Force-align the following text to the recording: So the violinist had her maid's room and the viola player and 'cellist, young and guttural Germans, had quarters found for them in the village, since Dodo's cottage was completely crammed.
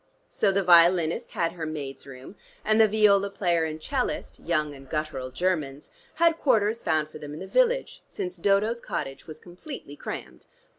So 0.29 0.51
the 0.51 0.63
violinist 0.63 1.33
had 1.33 1.51
her 1.51 1.67
maid's 1.67 2.07
room 2.07 2.35
and 2.65 2.81
the 2.81 2.87
viola 2.87 3.29
player 3.29 3.65
and 3.65 3.79
'cellist, 3.79 4.39
young 4.39 4.73
and 4.73 4.89
guttural 4.89 5.29
Germans, 5.29 5.91
had 6.15 6.39
quarters 6.39 6.81
found 6.81 7.07
for 7.11 7.19
them 7.19 7.35
in 7.35 7.39
the 7.39 7.45
village, 7.45 8.01
since 8.07 8.35
Dodo's 8.35 8.81
cottage 8.81 9.27
was 9.27 9.37
completely 9.37 9.95
crammed. 9.95 10.47